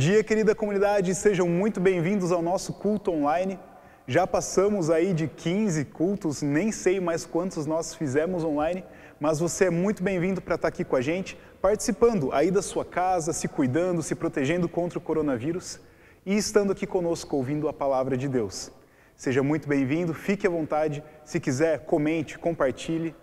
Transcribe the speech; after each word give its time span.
Dia, 0.00 0.24
querida 0.24 0.54
comunidade, 0.54 1.14
sejam 1.14 1.46
muito 1.46 1.78
bem-vindos 1.78 2.32
ao 2.32 2.40
nosso 2.40 2.72
culto 2.72 3.10
online. 3.10 3.60
Já 4.06 4.26
passamos 4.26 4.88
aí 4.88 5.12
de 5.12 5.28
15 5.28 5.84
cultos, 5.84 6.40
nem 6.40 6.72
sei 6.72 6.98
mais 6.98 7.26
quantos 7.26 7.66
nós 7.66 7.94
fizemos 7.94 8.42
online, 8.42 8.82
mas 9.20 9.40
você 9.40 9.66
é 9.66 9.70
muito 9.70 10.02
bem-vindo 10.02 10.40
para 10.40 10.54
estar 10.54 10.68
aqui 10.68 10.84
com 10.84 10.96
a 10.96 11.02
gente, 11.02 11.38
participando 11.60 12.32
aí 12.32 12.50
da 12.50 12.62
sua 12.62 12.82
casa, 12.82 13.34
se 13.34 13.46
cuidando, 13.46 14.02
se 14.02 14.14
protegendo 14.14 14.70
contra 14.70 14.98
o 14.98 15.02
coronavírus 15.02 15.78
e 16.24 16.34
estando 16.34 16.72
aqui 16.72 16.86
conosco 16.86 17.36
ouvindo 17.36 17.68
a 17.68 17.72
palavra 17.72 18.16
de 18.16 18.26
Deus. 18.26 18.72
Seja 19.14 19.42
muito 19.42 19.68
bem-vindo, 19.68 20.14
fique 20.14 20.46
à 20.46 20.50
vontade, 20.50 21.04
se 21.26 21.38
quiser, 21.38 21.80
comente, 21.80 22.38
compartilhe 22.38 23.14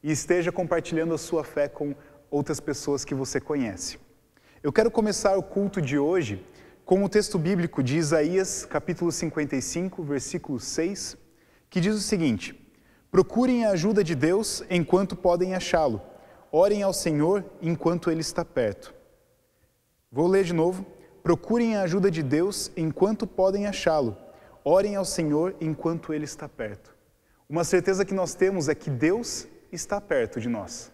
e 0.00 0.12
esteja 0.12 0.52
compartilhando 0.52 1.14
a 1.14 1.18
sua 1.18 1.42
fé 1.42 1.66
com 1.66 1.96
outras 2.30 2.60
pessoas 2.60 3.04
que 3.04 3.12
você 3.12 3.40
conhece. 3.40 4.11
Eu 4.62 4.72
quero 4.72 4.92
começar 4.92 5.36
o 5.36 5.42
culto 5.42 5.82
de 5.82 5.98
hoje 5.98 6.46
com 6.84 7.02
o 7.02 7.08
texto 7.08 7.36
bíblico 7.36 7.82
de 7.82 7.96
Isaías, 7.96 8.64
capítulo 8.64 9.10
55, 9.10 10.04
versículo 10.04 10.60
6, 10.60 11.16
que 11.68 11.80
diz 11.80 11.96
o 11.96 12.00
seguinte: 12.00 12.54
Procurem 13.10 13.64
a 13.64 13.70
ajuda 13.70 14.04
de 14.04 14.14
Deus 14.14 14.62
enquanto 14.70 15.16
podem 15.16 15.56
achá-lo. 15.56 16.00
Orem 16.52 16.80
ao 16.80 16.92
Senhor 16.92 17.44
enquanto 17.60 18.08
ele 18.08 18.20
está 18.20 18.44
perto. 18.44 18.94
Vou 20.12 20.28
ler 20.28 20.44
de 20.44 20.52
novo. 20.52 20.86
Procurem 21.24 21.76
a 21.76 21.82
ajuda 21.82 22.08
de 22.08 22.22
Deus 22.22 22.70
enquanto 22.76 23.26
podem 23.26 23.66
achá-lo. 23.66 24.16
Orem 24.62 24.94
ao 24.94 25.04
Senhor 25.04 25.56
enquanto 25.60 26.14
ele 26.14 26.24
está 26.24 26.48
perto. 26.48 26.94
Uma 27.48 27.64
certeza 27.64 28.04
que 28.04 28.14
nós 28.14 28.36
temos 28.36 28.68
é 28.68 28.76
que 28.76 28.90
Deus 28.90 29.48
está 29.72 30.00
perto 30.00 30.40
de 30.40 30.48
nós. 30.48 30.91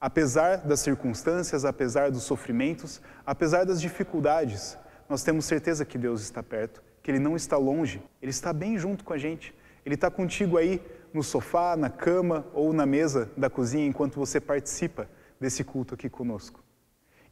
Apesar 0.00 0.58
das 0.58 0.80
circunstâncias, 0.80 1.64
apesar 1.64 2.10
dos 2.10 2.22
sofrimentos, 2.22 3.00
apesar 3.24 3.64
das 3.64 3.80
dificuldades, 3.80 4.76
nós 5.08 5.22
temos 5.22 5.44
certeza 5.44 5.84
que 5.84 5.96
Deus 5.96 6.20
está 6.20 6.42
perto, 6.42 6.82
que 7.02 7.10
Ele 7.10 7.18
não 7.18 7.36
está 7.36 7.56
longe, 7.56 8.02
Ele 8.20 8.30
está 8.30 8.52
bem 8.52 8.76
junto 8.76 9.04
com 9.04 9.12
a 9.12 9.18
gente. 9.18 9.54
Ele 9.84 9.94
está 9.94 10.10
contigo 10.10 10.58
aí 10.58 10.82
no 11.14 11.22
sofá, 11.22 11.76
na 11.76 11.88
cama 11.88 12.44
ou 12.52 12.72
na 12.72 12.84
mesa 12.84 13.30
da 13.36 13.48
cozinha 13.48 13.86
enquanto 13.86 14.16
você 14.16 14.40
participa 14.40 15.08
desse 15.40 15.62
culto 15.62 15.94
aqui 15.94 16.10
conosco. 16.10 16.62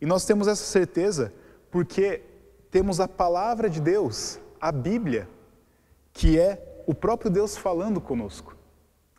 E 0.01 0.07
nós 0.07 0.25
temos 0.25 0.47
essa 0.47 0.65
certeza 0.65 1.33
porque 1.69 2.23
temos 2.71 3.01
a 3.01 3.09
palavra 3.09 3.69
de 3.69 3.81
Deus, 3.81 4.39
a 4.61 4.71
Bíblia, 4.71 5.29
que 6.13 6.39
é 6.39 6.85
o 6.87 6.95
próprio 6.95 7.29
Deus 7.31 7.57
falando 7.57 8.01
conosco. 8.01 8.57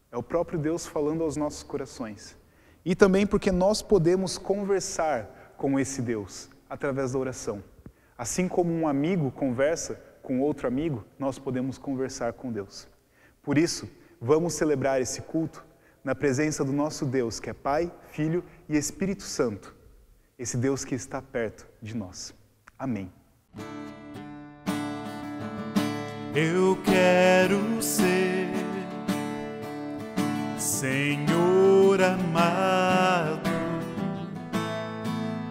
É 0.09 0.18
o 0.18 0.24
próprio 0.24 0.58
Deus 0.58 0.86
falando 0.86 1.22
aos 1.22 1.36
nossos 1.36 1.62
corações. 1.62 2.38
E 2.85 2.96
também 2.96 3.25
porque 3.25 3.51
nós 3.51 3.81
podemos 3.81 4.38
conversar 4.38 5.53
com 5.57 5.79
esse 5.79 6.01
Deus 6.01 6.50
através 6.69 7.13
da 7.13 7.19
oração. 7.19 7.63
Assim 8.16 8.47
como 8.47 8.72
um 8.72 8.88
amigo 8.88 9.31
conversa 9.31 10.00
com 10.22 10.40
outro 10.40 10.68
amigo, 10.68 11.03
nós 11.18 11.40
podemos 11.40 11.78
conversar 11.79 12.34
com 12.34 12.51
Deus. 12.51 12.88
Por 13.41 13.57
isso, 13.57 13.90
vamos 14.22 14.53
celebrar 14.53 15.01
esse 15.01 15.22
culto 15.22 15.66
na 16.03 16.13
presença 16.13 16.63
do 16.63 16.72
nosso 16.72 17.06
Deus, 17.06 17.40
que 17.40 17.50
é 17.50 17.53
Pai, 17.53 17.91
Filho 18.12 18.44
e 18.69 18.78
Espírito 18.78 19.24
Santo, 19.24 19.75
esse 20.38 20.56
Deus 20.56 20.85
que 20.85 20.94
está 20.94 21.22
perto 21.22 21.68
de 21.81 21.95
nós. 21.95 22.34
Amém. 22.78 23.12
Eu 26.35 26.78
quero 26.84 27.81
ser 27.81 28.55
Senhor 30.58 32.02
amado, 32.02 33.50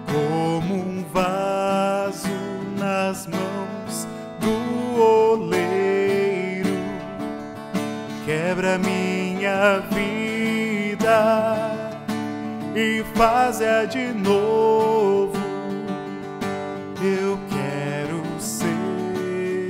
como 0.07 0.75
um 0.75 1.05
vaso 1.13 2.29
nas 2.79 3.27
mãos 3.27 4.09
do 4.41 5.01
oleiro, 5.01 6.71
quebra 8.25 8.79
minha 8.79 9.81
vida 9.91 11.71
e 12.75 13.05
faz-a 13.15 13.85
de 13.85 14.07
novo. 14.13 15.39
Eu 17.03 17.39
quero 17.51 18.23
ser, 18.41 19.69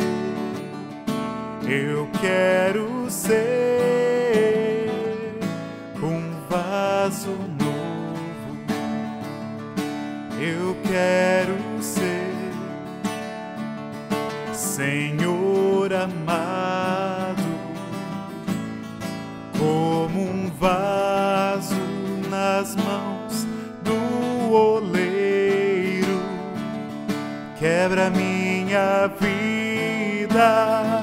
eu 1.68 2.08
quero 2.20 3.10
ser 3.10 3.63
quero 10.94 11.56
ser 11.82 12.32
Senhor 14.52 15.92
amado, 15.92 17.42
como 19.58 20.20
um 20.20 20.50
vaso 20.50 21.74
nas 22.30 22.76
mãos 22.76 23.44
do 23.82 24.52
oleiro. 24.52 26.22
Quebra 27.58 28.08
minha 28.10 29.08
vida 29.20 31.02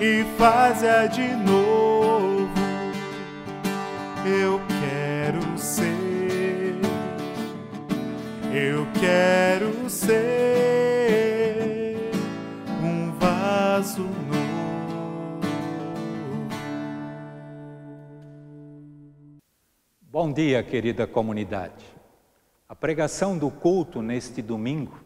e 0.00 0.24
faz-a 0.38 1.06
de 1.06 1.26
novo 1.34 2.50
eu 4.24 4.65
eu 8.56 8.86
quero 8.98 9.90
ser 9.90 10.10
um 12.82 13.12
vaso 13.18 14.00
novo. 14.00 14.46
Bom 20.00 20.32
dia, 20.32 20.62
querida 20.62 21.06
comunidade. 21.06 21.84
A 22.66 22.74
pregação 22.74 23.36
do 23.36 23.50
culto 23.50 24.00
neste 24.00 24.40
domingo, 24.40 25.04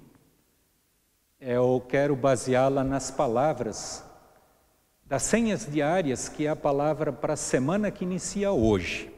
eu 1.41 1.85
quero 1.89 2.15
baseá-la 2.15 2.85
nas 2.85 3.11
palavras 3.11 4.05
das 5.05 5.25
senhas 5.25 5.67
diárias, 5.67 6.29
que 6.29 6.47
é 6.47 6.51
a 6.51 6.57
palavra 6.57 7.13
para 7.13 7.33
a 7.33 7.37
semana 7.37 7.91
que 7.91 8.05
inicia 8.05 8.53
hoje. 8.53 9.13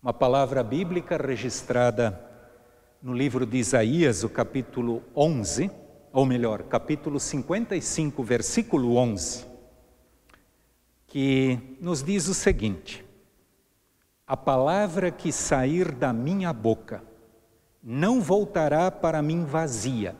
Uma 0.00 0.12
palavra 0.14 0.62
bíblica 0.62 1.16
registrada 1.16 2.30
no 3.02 3.12
livro 3.12 3.44
de 3.44 3.58
Isaías, 3.58 4.22
o 4.22 4.28
capítulo 4.28 5.02
11, 5.16 5.68
ou 6.12 6.24
melhor, 6.24 6.62
capítulo 6.62 7.18
55, 7.18 8.22
versículo 8.22 8.94
11, 8.94 9.44
que 11.08 11.58
nos 11.80 12.00
diz 12.00 12.28
o 12.28 12.34
seguinte: 12.34 13.04
A 14.24 14.36
palavra 14.36 15.10
que 15.10 15.32
sair 15.32 15.90
da 15.90 16.12
minha 16.12 16.52
boca 16.52 17.02
não 17.82 18.20
voltará 18.20 18.88
para 18.88 19.20
mim 19.20 19.44
vazia, 19.44 20.14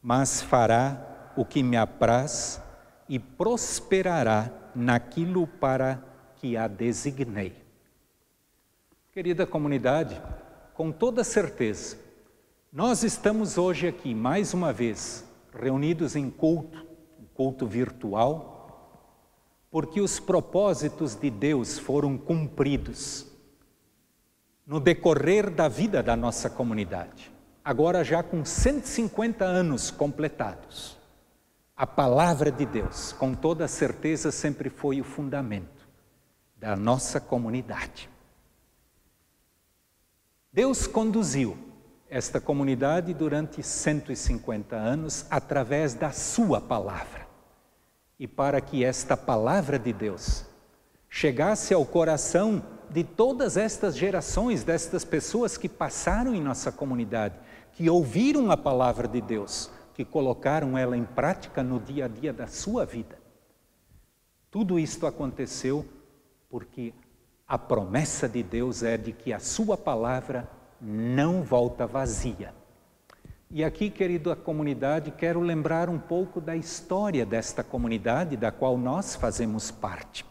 mas 0.00 0.40
fará 0.40 1.32
o 1.36 1.44
que 1.44 1.64
me 1.64 1.76
apraz 1.76 2.62
e 3.08 3.18
prosperará 3.18 4.52
naquilo 4.72 5.48
para 5.48 6.00
que 6.36 6.56
a 6.56 6.68
designei. 6.68 7.56
Querida 9.10 9.44
comunidade, 9.44 10.22
com 10.74 10.92
toda 10.92 11.24
certeza, 11.24 12.03
nós 12.74 13.04
estamos 13.04 13.56
hoje 13.56 13.86
aqui, 13.86 14.12
mais 14.16 14.52
uma 14.52 14.72
vez, 14.72 15.24
reunidos 15.56 16.16
em 16.16 16.28
culto, 16.28 16.84
culto 17.32 17.68
virtual, 17.68 18.98
porque 19.70 20.00
os 20.00 20.18
propósitos 20.18 21.14
de 21.14 21.30
Deus 21.30 21.78
foram 21.78 22.18
cumpridos 22.18 23.28
no 24.66 24.80
decorrer 24.80 25.50
da 25.50 25.68
vida 25.68 26.02
da 26.02 26.16
nossa 26.16 26.50
comunidade, 26.50 27.30
agora 27.64 28.02
já 28.02 28.24
com 28.24 28.44
150 28.44 29.44
anos 29.44 29.92
completados. 29.92 30.98
A 31.76 31.86
palavra 31.86 32.50
de 32.50 32.66
Deus, 32.66 33.12
com 33.12 33.34
toda 33.34 33.68
certeza, 33.68 34.32
sempre 34.32 34.68
foi 34.68 35.00
o 35.00 35.04
fundamento. 35.04 35.84
da 36.56 36.74
nossa 36.74 37.20
comunidade. 37.20 38.08
Deus 40.50 40.86
conduziu 40.86 41.63
esta 42.14 42.40
comunidade 42.40 43.12
durante 43.12 43.60
150 43.60 44.76
anos 44.76 45.26
através 45.28 45.94
da 45.94 46.12
Sua 46.12 46.60
palavra. 46.60 47.26
E 48.20 48.28
para 48.28 48.60
que 48.60 48.84
esta 48.84 49.16
palavra 49.16 49.80
de 49.80 49.92
Deus 49.92 50.44
chegasse 51.10 51.74
ao 51.74 51.84
coração 51.84 52.62
de 52.88 53.02
todas 53.02 53.56
estas 53.56 53.96
gerações, 53.96 54.62
destas 54.62 55.04
pessoas 55.04 55.58
que 55.58 55.68
passaram 55.68 56.36
em 56.36 56.40
nossa 56.40 56.70
comunidade, 56.70 57.34
que 57.72 57.90
ouviram 57.90 58.48
a 58.48 58.56
palavra 58.56 59.08
de 59.08 59.20
Deus, 59.20 59.68
que 59.92 60.04
colocaram 60.04 60.78
ela 60.78 60.96
em 60.96 61.04
prática 61.04 61.64
no 61.64 61.80
dia 61.80 62.04
a 62.04 62.08
dia 62.08 62.32
da 62.32 62.46
sua 62.46 62.86
vida. 62.86 63.18
Tudo 64.52 64.78
isto 64.78 65.04
aconteceu 65.04 65.84
porque 66.48 66.94
a 67.44 67.58
promessa 67.58 68.28
de 68.28 68.40
Deus 68.40 68.84
é 68.84 68.96
de 68.96 69.10
que 69.10 69.32
a 69.32 69.40
sua 69.40 69.76
palavra 69.76 70.48
não 70.84 71.42
volta 71.42 71.86
vazia. 71.86 72.54
E 73.50 73.64
aqui, 73.64 73.88
querida 73.88 74.36
comunidade, 74.36 75.10
quero 75.10 75.40
lembrar 75.40 75.88
um 75.88 75.98
pouco 75.98 76.40
da 76.40 76.54
história 76.54 77.24
desta 77.24 77.64
comunidade 77.64 78.36
da 78.36 78.52
qual 78.52 78.76
nós 78.76 79.14
fazemos 79.14 79.70
parte. 79.70 80.26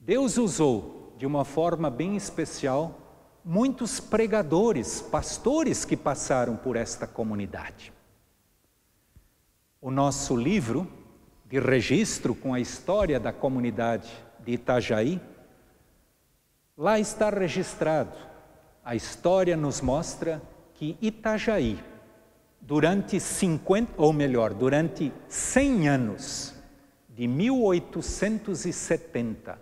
Deus 0.00 0.38
usou 0.38 1.14
de 1.18 1.26
uma 1.26 1.44
forma 1.44 1.90
bem 1.90 2.16
especial 2.16 2.98
muitos 3.44 4.00
pregadores, 4.00 5.02
pastores 5.02 5.84
que 5.84 5.96
passaram 5.96 6.56
por 6.56 6.76
esta 6.76 7.06
comunidade. 7.06 7.92
O 9.80 9.90
nosso 9.90 10.36
livro 10.36 10.90
de 11.46 11.58
registro 11.60 12.34
com 12.34 12.54
a 12.54 12.60
história 12.60 13.20
da 13.20 13.32
comunidade 13.32 14.10
de 14.40 14.52
Itajaí, 14.52 15.20
lá 16.78 16.98
está 16.98 17.28
registrado. 17.28 18.31
A 18.84 18.96
história 18.96 19.56
nos 19.56 19.80
mostra 19.80 20.42
que 20.74 20.98
Itajaí, 21.00 21.78
durante 22.60 23.20
50, 23.20 23.92
ou 23.96 24.12
melhor, 24.12 24.52
durante 24.52 25.12
100 25.28 25.88
anos, 25.88 26.52
de 27.08 27.28
1870 27.28 29.56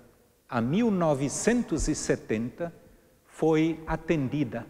a 0.48 0.60
1970, 0.62 2.72
foi 3.26 3.78
atendida 3.86 4.66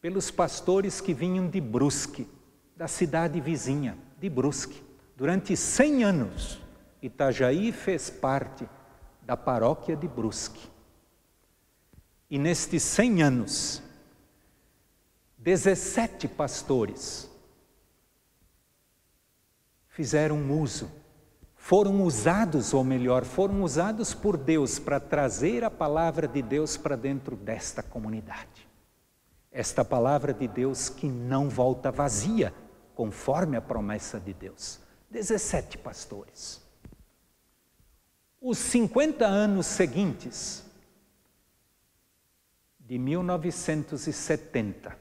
pelos 0.00 0.30
pastores 0.30 1.02
que 1.02 1.12
vinham 1.12 1.46
de 1.48 1.60
Brusque, 1.60 2.26
da 2.74 2.88
cidade 2.88 3.38
vizinha, 3.38 3.98
de 4.18 4.30
Brusque. 4.30 4.82
Durante 5.14 5.54
100 5.56 6.04
anos, 6.04 6.58
Itajaí 7.02 7.70
fez 7.70 8.08
parte 8.08 8.66
da 9.22 9.36
paróquia 9.36 9.94
de 9.94 10.08
Brusque. 10.08 10.72
E 12.34 12.38
nestes 12.38 12.82
100 12.82 13.22
anos, 13.22 13.82
17 15.38 16.26
pastores 16.26 17.30
fizeram 19.86 20.50
uso, 20.50 20.90
foram 21.54 22.02
usados, 22.02 22.74
ou 22.74 22.82
melhor, 22.82 23.24
foram 23.24 23.62
usados 23.62 24.14
por 24.14 24.36
Deus 24.36 24.80
para 24.80 24.98
trazer 24.98 25.62
a 25.62 25.70
palavra 25.70 26.26
de 26.26 26.42
Deus 26.42 26.76
para 26.76 26.96
dentro 26.96 27.36
desta 27.36 27.84
comunidade. 27.84 28.68
Esta 29.52 29.84
palavra 29.84 30.34
de 30.34 30.48
Deus 30.48 30.88
que 30.88 31.06
não 31.06 31.48
volta 31.48 31.92
vazia, 31.92 32.52
conforme 32.96 33.56
a 33.56 33.62
promessa 33.62 34.18
de 34.18 34.32
Deus. 34.32 34.80
17 35.08 35.78
pastores. 35.78 36.60
Os 38.40 38.58
50 38.58 39.24
anos 39.24 39.66
seguintes, 39.66 40.63
de 42.94 42.98
1970 43.00 44.96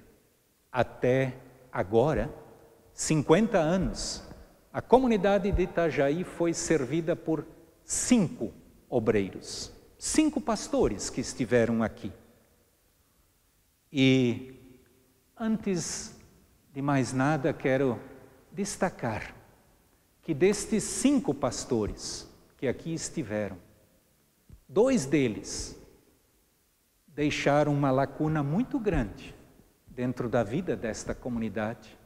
até 0.72 1.38
agora, 1.72 2.34
50 2.92 3.60
anos, 3.60 4.24
a 4.74 4.82
comunidade 4.82 5.52
de 5.52 5.62
Itajaí 5.62 6.24
foi 6.24 6.56
servida 6.56 7.16
por 7.16 7.46
cinco 7.86 8.52
obreiros, 8.90 9.72
cinco 9.96 10.42
pastores 10.42 11.12
que 11.12 11.22
estiveram 11.22 11.84
aqui. 11.84 12.12
E 13.92 14.80
antes 15.38 16.16
de 16.74 16.82
mais 16.82 17.14
nada, 17.14 17.54
quero 17.54 18.00
destacar 18.52 19.36
que 20.24 20.34
destes 20.34 20.82
cinco 20.84 21.32
pastores, 21.32 22.28
que 22.58 22.68
aqui 22.68 22.92
estiveram. 22.92 23.60
Dois 24.68 25.06
deles 25.06 25.83
deixaram 27.16 27.74
uma 27.74 27.92
lacuna 27.92 28.42
muito 28.42 28.80
grande 28.80 29.36
dentro 29.88 30.28
da 30.28 30.44
vida 30.44 30.76
desta 30.76 31.14
comunidade, 31.14 31.98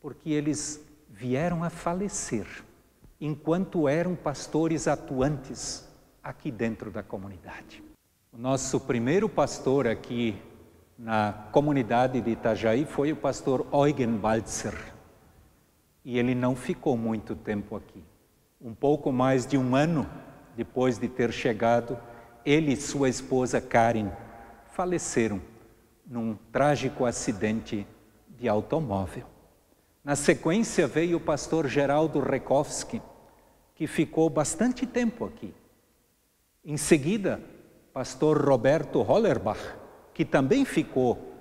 porque 0.00 0.30
eles 0.30 0.84
vieram 1.08 1.64
a 1.64 1.70
falecer 1.70 2.46
enquanto 3.20 3.88
eram 3.88 4.14
pastores 4.14 4.86
atuantes 4.86 5.88
aqui 6.22 6.50
dentro 6.50 6.90
da 6.90 7.02
comunidade. 7.02 7.82
O 8.32 8.38
nosso 8.38 8.78
primeiro 8.80 9.28
pastor 9.28 9.88
aqui 9.88 10.40
na 10.96 11.32
comunidade 11.50 12.20
de 12.20 12.30
Itajaí 12.30 12.84
foi 12.84 13.12
o 13.12 13.16
pastor 13.16 13.66
Eugen 13.72 14.20
Walzer. 14.20 14.74
E 16.04 16.18
ele 16.18 16.34
não 16.34 16.54
ficou 16.54 16.96
muito 16.96 17.34
tempo 17.34 17.74
aqui 17.74 18.04
um 18.60 18.74
pouco 18.74 19.12
mais 19.12 19.46
de 19.46 19.56
um 19.56 19.76
ano 19.76 20.08
depois 20.56 20.98
de 20.98 21.08
ter 21.08 21.32
chegado, 21.32 21.96
ele 22.44 22.72
e 22.72 22.76
sua 22.76 23.08
esposa 23.08 23.60
Karen 23.60 24.10
faleceram 24.78 25.42
num 26.06 26.36
trágico 26.52 27.04
acidente 27.04 27.84
de 28.28 28.48
automóvel. 28.48 29.26
Na 30.04 30.14
sequência 30.14 30.86
veio 30.86 31.16
o 31.16 31.20
pastor 31.20 31.66
Geraldo 31.66 32.20
Rekowski, 32.20 33.02
que 33.74 33.88
ficou 33.88 34.30
bastante 34.30 34.86
tempo 34.86 35.24
aqui. 35.24 35.52
Em 36.64 36.76
seguida, 36.76 37.42
pastor 37.92 38.40
Roberto 38.40 39.02
Hollerbach, 39.02 39.58
que 40.14 40.24
também 40.24 40.64
ficou 40.64 41.34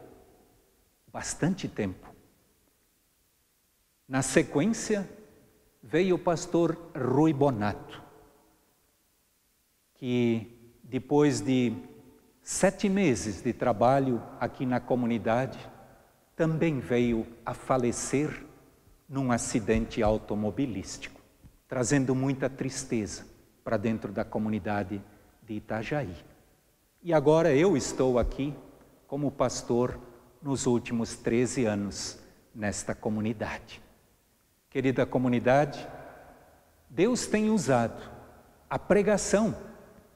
bastante 1.14 1.68
tempo. 1.68 2.08
Na 4.08 4.24
sequência, 4.24 5.08
veio 5.84 6.16
o 6.16 6.20
pastor 6.20 6.76
Rui 6.96 7.34
Bonato, 7.34 8.02
que 9.94 10.76
depois 10.84 11.40
de 11.40 11.97
sete 12.48 12.88
meses 12.88 13.42
de 13.42 13.52
trabalho 13.52 14.24
aqui 14.40 14.66
na 14.66 14.80
comunidade, 14.80 15.60
também 16.34 16.80
veio 16.80 17.28
a 17.46 17.54
falecer 17.54 18.46
num 19.10 19.34
acidente 19.34 20.02
automobilístico, 20.02 21.20
trazendo 21.68 22.16
muita 22.16 22.50
tristeza 22.50 23.26
para 23.66 23.76
dentro 23.76 24.14
da 24.14 24.24
comunidade 24.24 25.04
de 25.44 25.56
Itajaí. 25.56 26.16
E 27.04 27.14
agora 27.14 27.54
eu 27.54 27.76
estou 27.76 28.18
aqui 28.18 28.56
como 29.08 29.30
pastor 29.30 30.00
nos 30.42 30.66
últimos 30.66 31.18
13 31.18 31.66
anos 31.66 32.18
nesta 32.56 32.96
comunidade. 32.96 33.82
Querida 34.70 35.06
comunidade, 35.06 35.86
Deus 36.90 37.28
tem 37.28 37.50
usado 37.50 38.02
a 38.70 38.80
pregação 38.80 39.54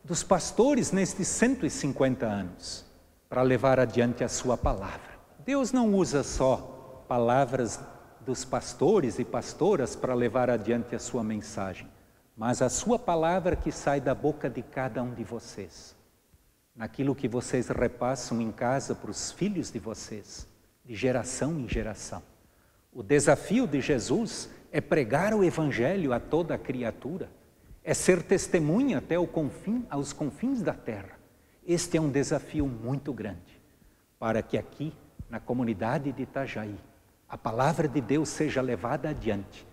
dos 0.03 0.23
pastores 0.23 0.91
nestes 0.91 1.27
150 1.27 2.25
anos 2.25 2.85
para 3.29 3.41
levar 3.41 3.79
adiante 3.79 4.23
a 4.23 4.29
sua 4.29 4.57
palavra. 4.57 5.11
Deus 5.45 5.71
não 5.71 5.93
usa 5.93 6.23
só 6.23 7.05
palavras 7.07 7.79
dos 8.25 8.45
pastores 8.45 9.19
e 9.19 9.25
pastoras 9.25 9.95
para 9.95 10.13
levar 10.13 10.49
adiante 10.49 10.95
a 10.95 10.99
sua 10.99 11.23
mensagem, 11.23 11.87
mas 12.35 12.61
a 12.61 12.69
sua 12.69 12.97
palavra 12.97 13.55
que 13.55 13.71
sai 13.71 13.99
da 13.99 14.13
boca 14.13 14.49
de 14.49 14.61
cada 14.61 15.01
um 15.01 15.13
de 15.13 15.23
vocês, 15.23 15.95
naquilo 16.75 17.15
que 17.15 17.27
vocês 17.27 17.69
repassam 17.69 18.41
em 18.41 18.51
casa 18.51 18.93
para 18.93 19.11
os 19.11 19.31
filhos 19.31 19.71
de 19.71 19.79
vocês, 19.79 20.47
de 20.85 20.95
geração 20.95 21.59
em 21.59 21.67
geração. 21.67 22.21
O 22.93 23.01
desafio 23.01 23.65
de 23.65 23.81
Jesus 23.81 24.49
é 24.71 24.81
pregar 24.81 25.33
o 25.33 25.43
Evangelho 25.43 26.13
a 26.13 26.19
toda 26.19 26.57
criatura, 26.57 27.29
é 27.83 27.93
ser 27.93 28.23
testemunha 28.23 28.99
até 28.99 29.15
confim, 29.25 29.85
aos 29.89 30.13
confins 30.13 30.61
da 30.61 30.73
terra. 30.73 31.19
Este 31.65 31.97
é 31.97 32.01
um 32.01 32.09
desafio 32.09 32.67
muito 32.67 33.13
grande 33.13 33.61
para 34.19 34.41
que 34.41 34.57
aqui, 34.57 34.93
na 35.29 35.39
comunidade 35.39 36.11
de 36.11 36.23
Itajaí, 36.23 36.77
a 37.27 37.37
palavra 37.37 37.87
de 37.87 38.01
Deus 38.01 38.29
seja 38.29 38.61
levada 38.61 39.09
adiante 39.09 39.65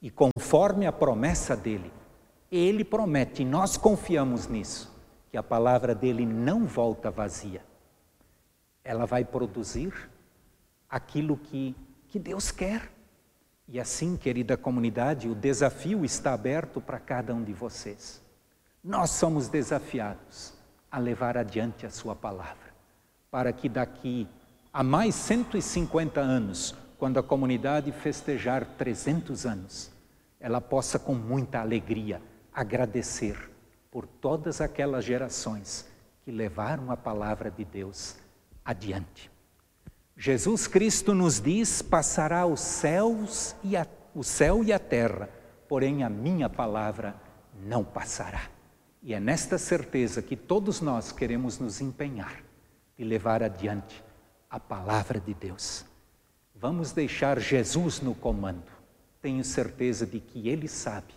e 0.00 0.10
conforme 0.10 0.86
a 0.86 0.92
promessa 0.92 1.56
dele. 1.56 1.92
Ele 2.50 2.84
promete, 2.84 3.42
e 3.42 3.46
nós 3.46 3.76
confiamos 3.76 4.46
nisso, 4.46 4.94
que 5.30 5.36
a 5.36 5.42
palavra 5.42 5.94
dele 5.94 6.26
não 6.26 6.66
volta 6.66 7.10
vazia. 7.10 7.64
Ela 8.84 9.06
vai 9.06 9.24
produzir 9.24 10.10
aquilo 10.88 11.36
que 11.36 11.74
que 12.12 12.18
Deus 12.18 12.50
quer. 12.50 12.92
E 13.72 13.80
assim, 13.80 14.18
querida 14.18 14.54
comunidade, 14.54 15.30
o 15.30 15.34
desafio 15.34 16.04
está 16.04 16.34
aberto 16.34 16.78
para 16.78 17.00
cada 17.00 17.34
um 17.34 17.42
de 17.42 17.54
vocês. 17.54 18.20
Nós 18.84 19.12
somos 19.12 19.48
desafiados 19.48 20.52
a 20.90 20.98
levar 20.98 21.38
adiante 21.38 21.86
a 21.86 21.90
Sua 21.90 22.14
palavra, 22.14 22.74
para 23.30 23.50
que 23.50 23.70
daqui 23.70 24.28
a 24.70 24.82
mais 24.82 25.14
150 25.14 26.20
anos, 26.20 26.74
quando 26.98 27.18
a 27.18 27.22
comunidade 27.22 27.90
festejar 27.92 28.66
300 28.76 29.46
anos, 29.46 29.90
ela 30.38 30.60
possa 30.60 30.98
com 30.98 31.14
muita 31.14 31.58
alegria 31.58 32.20
agradecer 32.52 33.50
por 33.90 34.06
todas 34.06 34.60
aquelas 34.60 35.02
gerações 35.02 35.88
que 36.26 36.30
levaram 36.30 36.90
a 36.90 36.96
palavra 36.96 37.50
de 37.50 37.64
Deus 37.64 38.16
adiante. 38.62 39.31
Jesus 40.24 40.68
Cristo 40.68 41.14
nos 41.14 41.40
diz: 41.40 41.82
passará 41.82 42.46
os 42.46 42.60
céus 42.60 43.56
e 43.64 43.76
a, 43.76 43.84
o 44.14 44.22
céu 44.22 44.62
e 44.62 44.72
a 44.72 44.78
terra, 44.78 45.28
porém 45.68 46.04
a 46.04 46.08
minha 46.08 46.48
palavra 46.48 47.16
não 47.66 47.82
passará. 47.82 48.48
E 49.02 49.14
é 49.14 49.18
nesta 49.18 49.58
certeza 49.58 50.22
que 50.22 50.36
todos 50.36 50.80
nós 50.80 51.10
queremos 51.10 51.58
nos 51.58 51.80
empenhar 51.80 52.40
de 52.96 53.02
levar 53.02 53.42
adiante 53.42 54.00
a 54.48 54.60
palavra 54.60 55.18
de 55.18 55.34
Deus. 55.34 55.84
Vamos 56.54 56.92
deixar 56.92 57.40
Jesus 57.40 58.00
no 58.00 58.14
comando. 58.14 58.70
Tenho 59.20 59.42
certeza 59.42 60.06
de 60.06 60.20
que 60.20 60.48
Ele 60.48 60.68
sabe 60.68 61.12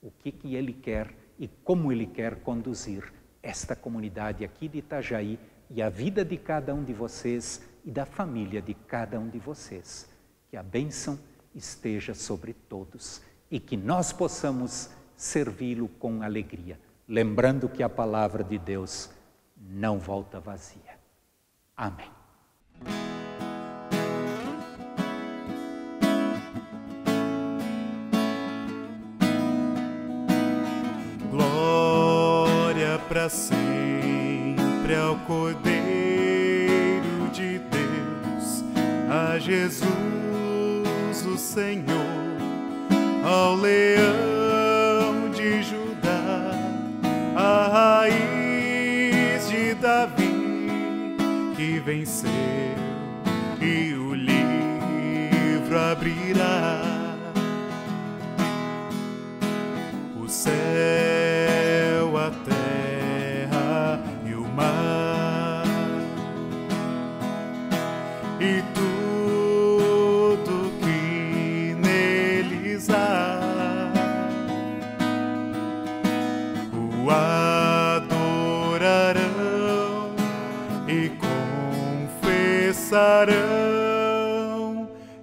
o 0.00 0.10
que, 0.10 0.32
que 0.32 0.54
Ele 0.54 0.72
quer 0.72 1.14
e 1.38 1.46
como 1.46 1.92
Ele 1.92 2.06
quer 2.06 2.36
conduzir 2.36 3.12
esta 3.42 3.76
comunidade 3.76 4.46
aqui 4.46 4.66
de 4.66 4.78
Itajaí 4.78 5.38
e 5.68 5.82
a 5.82 5.90
vida 5.90 6.24
de 6.24 6.38
cada 6.38 6.74
um 6.74 6.82
de 6.82 6.94
vocês 6.94 7.60
e 7.86 7.90
da 7.92 8.04
família 8.04 8.60
de 8.60 8.74
cada 8.74 9.18
um 9.18 9.28
de 9.28 9.38
vocês. 9.38 10.08
Que 10.50 10.56
a 10.56 10.62
bênção 10.62 11.16
esteja 11.54 12.12
sobre 12.12 12.52
todos 12.52 13.22
e 13.48 13.60
que 13.60 13.76
nós 13.76 14.12
possamos 14.12 14.90
servi-lo 15.16 15.88
com 16.00 16.20
alegria, 16.20 16.78
lembrando 17.08 17.68
que 17.68 17.82
a 17.82 17.88
palavra 17.88 18.42
de 18.42 18.58
Deus 18.58 19.08
não 19.56 19.98
volta 19.98 20.40
vazia. 20.40 20.98
Amém. 21.76 22.10
Glória 31.30 32.98
para 33.08 33.28
sempre 33.28 34.94
ao 34.96 35.18
Cordeiro 35.20 35.85
Jesus 39.46 41.24
o 41.24 41.38
Senhor, 41.38 41.86
ao 43.24 43.54
leão 43.54 45.30
de 45.30 45.62
Judá, 45.62 46.50
a 47.36 48.00
raiz 48.02 49.48
de 49.48 49.72
Davi 49.74 51.14
que 51.54 51.78
venceu 51.78 52.28
e 53.60 53.94
o 53.94 54.14
livro 54.14 55.78
abrirá. 55.78 56.95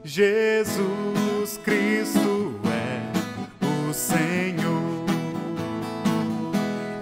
Jesus 0.03 1.57
Cristo 1.63 2.59
é 2.65 3.01
o 3.65 3.93
Senhor. 3.93 5.05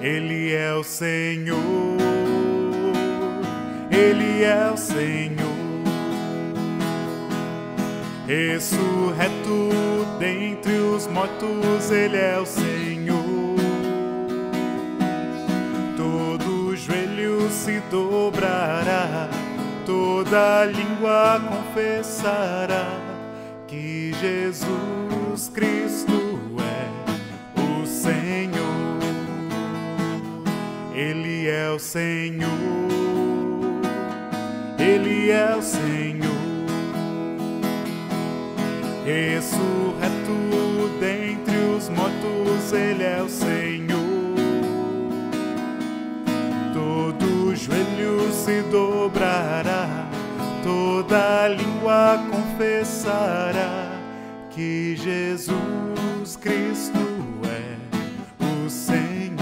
Ele 0.02 0.54
é 0.54 0.74
o 0.74 0.84
Senhor 0.84 2.02
Ele 3.92 4.44
é 4.44 4.72
o 4.74 4.78
Senhor. 4.78 5.52
Ressurreto 8.26 9.70
dentre 10.18 10.74
os 10.74 11.06
mortos, 11.08 11.92
Ele 11.92 12.18
é 12.18 12.40
o 12.40 12.46
Senhor. 12.46 13.22
Todo 15.96 16.76
joelho 16.76 17.50
se 17.52 17.80
dobrará, 17.92 19.30
toda 19.92 20.64
língua 20.66 21.42
confessará 21.50 22.88
que 23.68 24.14
Jesus 24.22 25.50
Cristo 25.54 26.40
é 26.62 27.62
o 27.62 27.86
Senhor. 27.86 29.00
Ele 30.96 31.50
é 31.50 31.70
o 31.72 31.80
Senhor. 31.80 32.48
Ele 34.80 35.30
é 35.30 35.56
o 35.56 35.62
Senhor 35.62 36.32
ressurreto 39.06 40.32
dentre 41.00 41.58
os 41.76 41.90
mortos, 41.90 42.72
Ele 42.72 43.04
é 43.04 43.22
o 43.22 43.28
Senhor. 43.28 43.92
Todo 46.74 47.56
joelho 47.56 48.32
se 48.32 48.62
dobrará, 48.64 49.81
toda 51.12 51.50
língua 51.50 52.20
confessará 52.32 54.00
que 54.50 54.96
Jesus 54.96 56.38
Cristo 56.38 56.98
é 57.44 58.66
o 58.66 58.70
Senhor. 58.70 59.36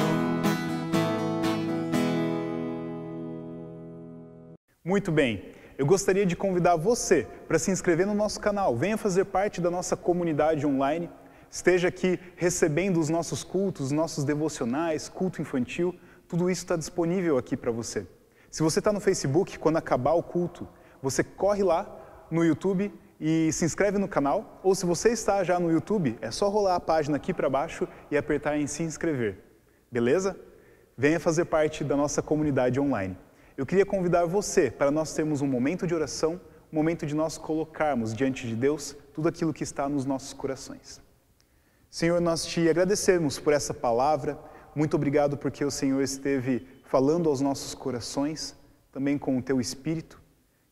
Muito 4.84 5.12
bem. 5.12 5.54
Eu 5.78 5.86
gostaria 5.86 6.26
de 6.26 6.36
convidar 6.36 6.76
você 6.76 7.28
para 7.48 7.60
se 7.60 7.70
inscrever 7.70 8.08
no 8.08 8.16
nosso 8.16 8.40
canal. 8.40 8.76
Venha 8.76 8.98
fazer 8.98 9.26
parte 9.26 9.62
da 9.62 9.70
nossa 9.70 9.96
comunidade 9.96 10.66
online. 10.66 11.08
Esteja 11.52 11.90
aqui 11.90 12.20
recebendo 12.36 13.00
os 13.00 13.10
nossos 13.10 13.44
cultos, 13.44 13.88
os 13.88 13.92
nossos 13.92 14.24
devocionais, 14.24 15.08
culto 15.08 15.40
infantil. 15.40 15.94
Tudo 16.28 16.50
isso 16.50 16.64
está 16.64 16.76
disponível 16.76 17.38
aqui 17.38 17.56
para 17.56 17.70
você. 17.70 18.08
Se 18.50 18.64
você 18.64 18.80
está 18.80 18.92
no 18.92 19.00
Facebook, 19.00 19.60
quando 19.60 19.78
acabar 19.78 20.14
o 20.14 20.24
culto, 20.24 20.68
você 21.02 21.24
corre 21.24 21.64
lá 21.64 21.88
no 22.30 22.44
YouTube 22.44 22.94
e 23.20 23.52
se 23.52 23.66
inscreve 23.66 23.98
no 23.98 24.08
canal. 24.08 24.60
Ou 24.64 24.74
se 24.76 24.86
você 24.86 25.10
está 25.10 25.44
já 25.44 25.60
no 25.60 25.72
YouTube, 25.72 26.18
é 26.22 26.32
só 26.32 26.50
rolar 26.50 26.76
a 26.76 26.80
página 26.80 27.18
aqui 27.18 27.34
para 27.34 27.50
baixo 27.50 27.88
e 28.10 28.18
apertar 28.18 28.58
em 28.58 28.68
se 28.68 28.84
inscrever. 28.84 29.38
Beleza? 29.92 30.36
Venha 30.98 31.20
fazer 31.20 31.46
parte 31.46 31.84
da 31.84 31.96
nossa 31.96 32.22
comunidade 32.22 32.80
online 32.80 33.18
eu 33.60 33.66
queria 33.66 33.86
convidar 33.86 34.26
você 34.26 34.72
para 34.72 34.90
nós 34.90 35.14
termos 35.14 35.42
um 35.42 35.48
momento 35.48 35.86
de 35.86 35.94
oração, 35.94 36.40
um 36.72 36.76
momento 36.78 37.06
de 37.06 37.14
nós 37.14 37.38
colocarmos 37.38 38.14
diante 38.14 38.48
de 38.48 38.56
Deus 38.56 38.96
tudo 39.14 39.28
aquilo 39.28 39.54
que 39.54 39.66
está 39.66 39.90
nos 39.90 40.06
nossos 40.06 40.32
corações. 40.32 41.02
Senhor, 41.90 42.22
nós 42.22 42.46
te 42.46 42.70
agradecemos 42.70 43.38
por 43.38 43.52
essa 43.52 43.74
palavra, 43.74 44.40
muito 44.74 44.96
obrigado 44.96 45.38
porque 45.38 45.66
o 45.66 45.70
Senhor 45.70 46.02
esteve 46.02 46.66
falando 46.86 47.28
aos 47.28 47.42
nossos 47.42 47.76
corações, 47.76 48.56
também 48.94 49.18
com 49.18 49.38
o 49.38 49.42
teu 49.42 49.60
espírito, 49.60 50.19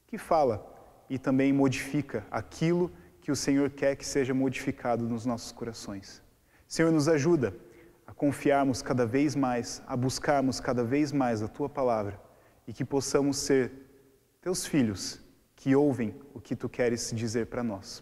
que 0.07 0.17
fala 0.17 0.65
e 1.09 1.19
também 1.19 1.53
modifica 1.53 2.25
aquilo 2.31 2.91
que 3.21 3.31
o 3.31 3.35
Senhor 3.35 3.69
quer 3.69 3.95
que 3.95 4.05
seja 4.05 4.33
modificado 4.33 5.03
nos 5.05 5.25
nossos 5.25 5.51
corações. 5.51 6.23
Senhor, 6.67 6.91
nos 6.91 7.07
ajuda 7.07 7.53
a 8.05 8.13
confiarmos 8.13 8.81
cada 8.81 9.05
vez 9.05 9.35
mais, 9.35 9.81
a 9.85 9.97
buscarmos 9.97 10.59
cada 10.61 10.83
vez 10.83 11.11
mais 11.11 11.43
a 11.43 11.47
tua 11.47 11.67
palavra 11.67 12.19
e 12.65 12.71
que 12.71 12.85
possamos 12.85 13.37
ser 13.37 13.71
teus 14.41 14.65
filhos 14.65 15.19
que 15.55 15.75
ouvem 15.75 16.15
o 16.33 16.39
que 16.39 16.55
tu 16.55 16.69
queres 16.69 17.11
dizer 17.13 17.47
para 17.47 17.63
nós. 17.63 18.01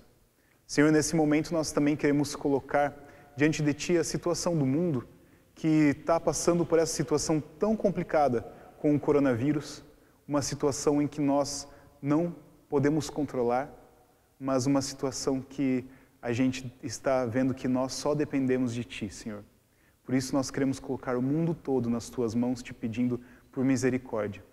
Senhor, 0.67 0.91
nesse 0.91 1.15
momento 1.15 1.51
nós 1.51 1.71
também 1.71 1.95
queremos 1.95 2.35
colocar 2.35 2.95
diante 3.35 3.63
de 3.63 3.73
ti 3.73 3.97
a 3.97 4.03
situação 4.03 4.55
do 4.55 4.65
mundo 4.65 5.07
que 5.55 5.95
está 5.97 6.19
passando 6.19 6.65
por 6.65 6.77
essa 6.77 6.93
situação 6.93 7.39
tão 7.39 7.75
complicada 7.75 8.41
com 8.77 8.93
o 8.93 8.99
coronavírus, 8.99 9.83
uma 10.27 10.41
situação 10.41 11.01
em 11.01 11.07
que 11.07 11.21
nós 11.21 11.67
não 12.05 12.35
podemos 12.69 13.09
controlar, 13.09 13.67
mas 14.39 14.67
uma 14.67 14.79
situação 14.79 15.41
que 15.41 15.83
a 16.21 16.31
gente 16.31 16.71
está 16.83 17.25
vendo 17.25 17.51
que 17.51 17.67
nós 17.67 17.93
só 17.93 18.13
dependemos 18.13 18.75
de 18.75 18.83
Ti, 18.83 19.09
Senhor. 19.09 19.43
Por 20.03 20.13
isso 20.13 20.35
nós 20.35 20.51
queremos 20.51 20.79
colocar 20.79 21.17
o 21.17 21.21
mundo 21.21 21.55
todo 21.55 21.89
nas 21.89 22.07
Tuas 22.07 22.35
mãos, 22.35 22.61
te 22.61 22.75
pedindo 22.75 23.19
por 23.51 23.65
misericórdia. 23.65 24.43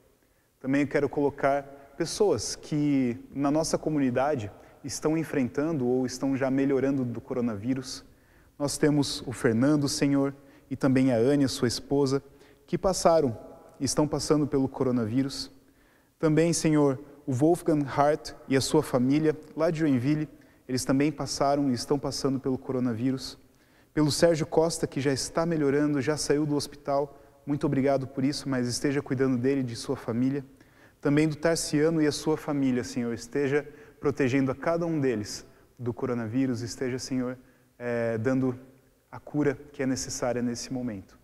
Também 0.61 0.87
quero 0.87 1.11
colocar 1.11 1.63
pessoas 1.95 2.57
que 2.57 3.19
na 3.35 3.51
nossa 3.51 3.77
comunidade 3.77 4.51
estão 4.83 5.19
enfrentando 5.19 5.87
ou 5.87 6.07
estão 6.07 6.35
já 6.35 6.51
melhorando 6.51 7.05
do 7.05 7.21
coronavírus. 7.21 8.03
Nós 8.59 8.79
temos 8.79 9.23
o 9.27 9.33
Fernando, 9.33 9.91
Senhor, 9.91 10.35
e 10.71 10.77
também 10.77 11.13
a 11.13 11.17
Ania, 11.17 11.49
sua 11.49 11.69
esposa, 11.69 12.23
que 12.67 12.79
passaram 12.79 13.37
estão 13.79 14.09
passando 14.09 14.47
pelo 14.47 14.69
coronavírus. 14.69 15.51
Também, 16.19 16.55
Senhor, 16.55 16.99
o 17.27 17.33
Wolfgang 17.33 17.85
Hart 17.87 18.33
e 18.49 18.57
a 18.57 18.61
sua 18.61 18.83
família, 18.83 19.37
lá 19.57 19.71
de 19.71 19.81
Joinville, 19.81 20.29
eles 20.69 20.85
também 20.85 21.13
passaram 21.13 21.71
e 21.71 21.75
estão 21.75 21.99
passando 21.99 22.41
pelo 22.41 22.59
coronavírus. 22.59 23.39
Pelo 23.93 24.11
Sérgio 24.11 24.47
Costa, 24.47 24.87
que 24.87 25.01
já 25.01 25.13
está 25.13 25.45
melhorando, 25.45 26.01
já 26.01 26.17
saiu 26.17 26.47
do 26.47 26.55
hospital, 26.55 27.19
muito 27.45 27.67
obrigado 27.67 28.07
por 28.07 28.25
isso, 28.25 28.49
mas 28.49 28.69
esteja 28.69 29.03
cuidando 29.03 29.37
dele 29.37 29.61
e 29.61 29.65
de 29.65 29.77
sua 29.77 29.97
família. 29.97 30.45
Também 31.01 31.29
do 31.29 31.37
Tarciano 31.37 32.01
e 32.01 32.07
a 32.07 32.13
sua 32.13 32.37
família, 32.37 32.85
Senhor, 32.85 33.13
esteja 33.13 33.69
protegendo 34.01 34.51
a 34.51 34.55
cada 34.55 34.87
um 34.87 35.01
deles 35.01 35.45
do 35.79 35.93
coronavírus, 35.93 36.61
esteja, 36.61 36.99
Senhor, 36.99 37.37
é, 37.79 38.17
dando 38.19 38.59
a 39.11 39.19
cura 39.19 39.59
que 39.73 39.83
é 39.83 39.87
necessária 39.87 40.41
nesse 40.41 40.73
momento. 40.73 41.19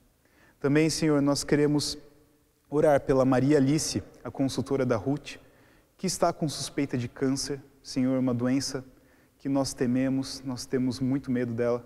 Também, 0.61 0.91
Senhor, 0.91 1.23
nós 1.23 1.45
queremos 1.45 1.97
orar 2.69 3.01
pela 3.01 3.25
Maria 3.25 3.57
Alice, 3.57 4.03
a 4.23 4.31
consultora 4.31 4.85
da 4.85 4.97
Ruth, 4.97 5.37
que 5.99 6.07
está 6.07 6.33
com 6.33 6.49
suspeita 6.49 6.97
de 6.97 7.09
câncer, 7.09 7.61
Senhor, 7.83 8.17
uma 8.21 8.33
doença 8.33 8.85
que 9.37 9.49
nós 9.49 9.75
tememos, 9.75 10.41
nós 10.45 10.65
temos 10.65 11.01
muito 11.01 11.29
medo 11.29 11.53
dela, 11.53 11.85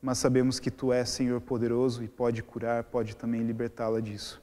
mas 0.00 0.16
sabemos 0.16 0.58
que 0.58 0.70
Tu 0.70 0.94
és, 0.94 1.10
Senhor, 1.10 1.38
poderoso 1.42 2.02
e 2.02 2.08
pode 2.08 2.42
curar, 2.42 2.84
pode 2.84 3.14
também 3.14 3.42
libertá-la 3.42 4.00
disso. 4.00 4.42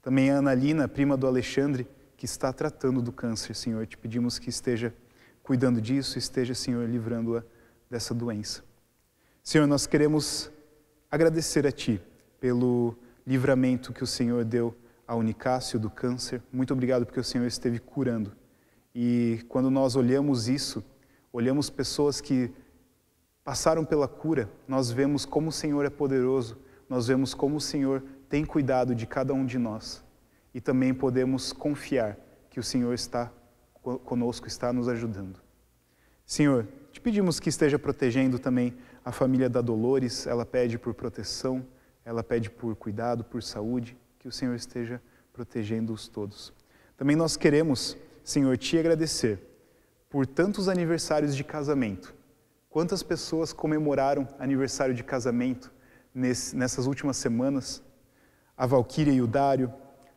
Também 0.00 0.30
a 0.30 0.36
Ana 0.36 0.54
Lina, 0.54 0.86
prima 0.86 1.16
do 1.16 1.26
Alexandre, 1.26 1.88
que 2.16 2.24
está 2.24 2.52
tratando 2.52 3.02
do 3.02 3.10
câncer, 3.10 3.56
Senhor, 3.56 3.84
te 3.84 3.98
pedimos 3.98 4.38
que 4.38 4.48
esteja 4.48 4.94
cuidando 5.42 5.80
disso, 5.80 6.16
esteja, 6.16 6.54
Senhor, 6.54 6.88
livrando-a 6.88 7.42
dessa 7.90 8.14
doença. 8.14 8.62
Senhor, 9.42 9.66
nós 9.66 9.88
queremos 9.88 10.52
agradecer 11.10 11.66
a 11.66 11.72
Ti 11.72 12.00
pelo 12.38 12.96
livramento 13.26 13.92
que 13.92 14.04
o 14.04 14.06
Senhor 14.06 14.44
deu 14.44 14.72
a 15.04 15.16
Unicácio 15.16 15.80
do 15.80 15.90
câncer. 15.90 16.40
Muito 16.52 16.72
obrigado 16.72 17.04
porque 17.04 17.18
o 17.18 17.24
Senhor 17.24 17.46
esteve 17.46 17.80
curando. 17.80 18.40
E 18.94 19.44
quando 19.48 19.70
nós 19.70 19.96
olhamos 19.96 20.48
isso, 20.48 20.84
olhamos 21.32 21.70
pessoas 21.70 22.20
que 22.20 22.50
passaram 23.42 23.84
pela 23.84 24.06
cura, 24.06 24.50
nós 24.68 24.90
vemos 24.90 25.24
como 25.24 25.48
o 25.48 25.52
Senhor 25.52 25.84
é 25.84 25.90
poderoso, 25.90 26.58
nós 26.88 27.06
vemos 27.06 27.34
como 27.34 27.56
o 27.56 27.60
Senhor 27.60 28.02
tem 28.28 28.44
cuidado 28.44 28.94
de 28.94 29.06
cada 29.06 29.32
um 29.32 29.44
de 29.44 29.58
nós. 29.58 30.04
E 30.54 30.60
também 30.60 30.92
podemos 30.92 31.52
confiar 31.52 32.18
que 32.50 32.60
o 32.60 32.62
Senhor 32.62 32.92
está 32.92 33.32
conosco, 34.04 34.46
está 34.46 34.72
nos 34.72 34.88
ajudando. 34.88 35.40
Senhor, 36.24 36.68
te 36.92 37.00
pedimos 37.00 37.40
que 37.40 37.48
esteja 37.48 37.78
protegendo 37.78 38.38
também 38.38 38.74
a 39.04 39.10
família 39.10 39.48
da 39.48 39.60
Dolores, 39.60 40.26
ela 40.26 40.46
pede 40.46 40.78
por 40.78 40.94
proteção, 40.94 41.66
ela 42.04 42.22
pede 42.22 42.50
por 42.50 42.76
cuidado, 42.76 43.24
por 43.24 43.42
saúde, 43.42 43.96
que 44.18 44.28
o 44.28 44.32
Senhor 44.32 44.54
esteja 44.54 45.02
protegendo-os 45.32 46.06
todos. 46.08 46.52
Também 46.96 47.16
nós 47.16 47.36
queremos, 47.36 47.96
Senhor, 48.24 48.56
te 48.56 48.78
agradecer 48.78 49.40
por 50.08 50.26
tantos 50.26 50.68
aniversários 50.68 51.34
de 51.34 51.42
casamento. 51.42 52.14
Quantas 52.70 53.02
pessoas 53.02 53.52
comemoraram 53.52 54.28
aniversário 54.38 54.94
de 54.94 55.02
casamento 55.02 55.72
nesse, 56.14 56.54
nessas 56.54 56.86
últimas 56.86 57.16
semanas? 57.16 57.82
A 58.56 58.64
Valquíria 58.64 59.12
e 59.12 59.20
o 59.20 59.26
Dário, 59.26 59.72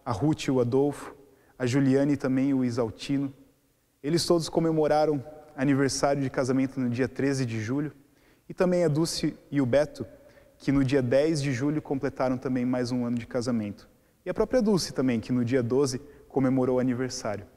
a 0.06 0.12
Ruth 0.12 0.44
e 0.44 0.52
o 0.52 0.60
Adolfo, 0.60 1.16
a 1.58 1.66
Juliane 1.66 2.14
e 2.14 2.18
também 2.18 2.54
o 2.54 2.64
Isaltino. 2.64 3.34
Eles 4.04 4.26
todos 4.26 4.50
comemoraram 4.50 5.24
aniversário 5.56 6.22
de 6.22 6.30
casamento 6.30 6.80
no 6.80 6.90
dia 6.90 7.08
13 7.08 7.46
de 7.46 7.60
julho. 7.60 7.92
E 8.48 8.54
também 8.54 8.84
a 8.84 8.88
Dulce 8.88 9.36
e 9.50 9.60
o 9.60 9.66
Beto, 9.66 10.06
que 10.60 10.72
no 10.72 10.84
dia 10.84 11.02
10 11.02 11.42
de 11.42 11.52
julho 11.52 11.82
completaram 11.82 12.38
também 12.38 12.66
mais 12.66 12.92
um 12.92 13.04
ano 13.04 13.18
de 13.18 13.26
casamento. 13.26 13.90
E 14.24 14.30
a 14.30 14.34
própria 14.34 14.62
Dulce 14.62 14.94
também, 14.94 15.20
que 15.20 15.32
no 15.32 15.44
dia 15.44 15.64
12 15.64 16.00
comemorou 16.28 16.78
o 16.78 16.80
aniversário. 16.80 17.48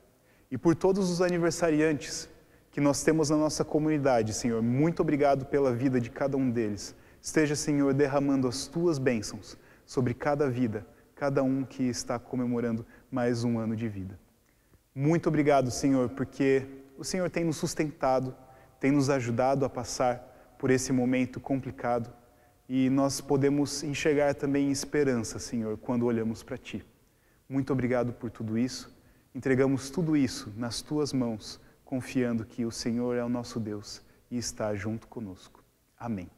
E 0.50 0.56
por 0.56 0.74
todos 0.74 1.10
os 1.10 1.20
aniversariantes 1.20 2.28
que 2.70 2.80
nós 2.80 3.02
temos 3.02 3.28
na 3.28 3.36
nossa 3.36 3.64
comunidade, 3.64 4.32
Senhor, 4.32 4.62
muito 4.62 5.00
obrigado 5.00 5.44
pela 5.46 5.72
vida 5.72 6.00
de 6.00 6.10
cada 6.10 6.36
um 6.36 6.50
deles. 6.50 6.94
Esteja, 7.20 7.54
Senhor, 7.54 7.92
derramando 7.92 8.48
as 8.48 8.66
tuas 8.66 8.98
bênçãos 8.98 9.58
sobre 9.84 10.14
cada 10.14 10.48
vida, 10.48 10.86
cada 11.14 11.42
um 11.42 11.64
que 11.64 11.82
está 11.82 12.18
comemorando 12.18 12.86
mais 13.10 13.44
um 13.44 13.58
ano 13.58 13.74
de 13.76 13.88
vida. 13.88 14.18
Muito 14.94 15.28
obrigado, 15.28 15.70
Senhor, 15.70 16.08
porque 16.10 16.66
o 16.96 17.04
Senhor 17.04 17.28
tem 17.28 17.44
nos 17.44 17.56
sustentado, 17.56 18.34
tem 18.80 18.90
nos 18.90 19.10
ajudado 19.10 19.64
a 19.64 19.68
passar 19.68 20.56
por 20.58 20.70
esse 20.70 20.92
momento 20.92 21.38
complicado 21.40 22.12
e 22.68 22.90
nós 22.90 23.20
podemos 23.20 23.82
enxergar 23.82 24.34
também 24.34 24.70
esperança, 24.70 25.38
Senhor, 25.38 25.78
quando 25.78 26.04
olhamos 26.04 26.42
para 26.42 26.58
Ti. 26.58 26.84
Muito 27.48 27.72
obrigado 27.72 28.12
por 28.12 28.30
tudo 28.30 28.58
isso. 28.58 28.97
Entregamos 29.34 29.90
tudo 29.90 30.16
isso 30.16 30.52
nas 30.56 30.82
Tuas 30.82 31.12
mãos, 31.12 31.60
confiando 31.84 32.44
que 32.44 32.64
o 32.64 32.70
Senhor 32.70 33.16
é 33.16 33.24
o 33.24 33.28
nosso 33.28 33.60
Deus 33.60 34.02
e 34.30 34.36
está 34.36 34.74
junto 34.74 35.06
conosco. 35.06 35.62
Amém. 35.98 36.28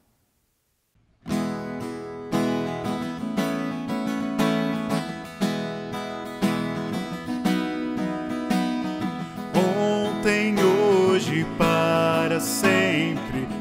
Ontem, 9.55 10.57
hoje, 10.63 11.47
para 11.57 12.41
sempre 12.41 13.61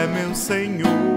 é 0.00 0.06
meu 0.06 0.34
Senhor. 0.34 1.09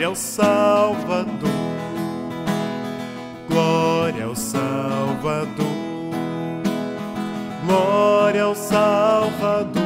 Glória 0.00 0.08
ao 0.08 0.16
Salvador. 0.16 1.50
Glória 3.50 4.24
ao 4.24 4.34
Salvador. 4.34 5.66
Glória 7.66 8.44
ao 8.44 8.54
Salvador. 8.54 9.79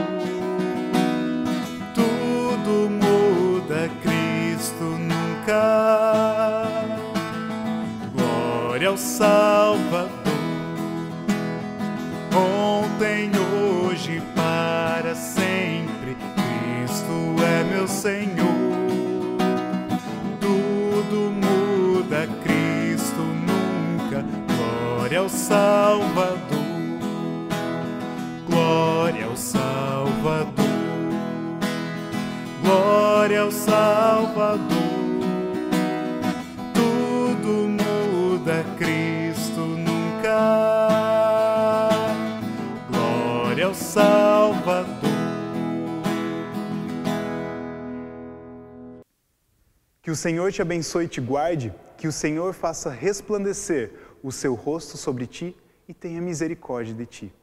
O 50.14 50.16
Senhor 50.16 50.52
te 50.52 50.62
abençoe 50.62 51.06
e 51.06 51.08
te 51.08 51.20
guarde, 51.20 51.74
que 51.96 52.06
o 52.06 52.12
Senhor 52.12 52.54
faça 52.54 52.88
resplandecer 52.88 53.92
o 54.22 54.30
seu 54.30 54.54
rosto 54.54 54.96
sobre 54.96 55.26
ti 55.26 55.56
e 55.88 55.92
tenha 55.92 56.20
misericórdia 56.20 56.94
de 56.94 57.04
ti. 57.04 57.34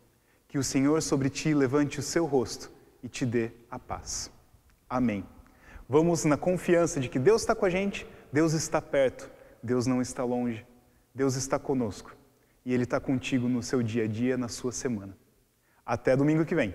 Que 0.47 0.57
o 0.57 0.63
Senhor 0.63 1.01
sobre 1.01 1.29
ti 1.29 1.53
levante 1.53 1.99
o 1.99 2.01
seu 2.01 2.25
rosto 2.25 2.71
e 3.03 3.09
te 3.09 3.25
dê 3.25 3.51
a 3.69 3.77
paz. 3.77 4.31
Amém. 4.89 5.25
Vamos 5.89 6.23
na 6.23 6.37
confiança 6.37 7.01
de 7.01 7.09
que 7.09 7.19
Deus 7.19 7.41
está 7.41 7.53
com 7.53 7.65
a 7.65 7.69
gente, 7.69 8.07
Deus 8.31 8.53
está 8.53 8.81
perto, 8.81 9.29
Deus 9.61 9.85
não 9.85 10.01
está 10.01 10.23
longe, 10.23 10.65
Deus 11.13 11.35
está 11.35 11.59
conosco 11.59 12.15
e 12.65 12.73
Ele 12.73 12.83
está 12.83 13.01
contigo 13.01 13.49
no 13.49 13.61
seu 13.61 13.83
dia 13.83 14.05
a 14.05 14.07
dia, 14.07 14.37
na 14.37 14.47
sua 14.47 14.71
semana. 14.71 15.17
Até 15.85 16.15
domingo 16.15 16.45
que 16.45 16.55
vem. 16.55 16.73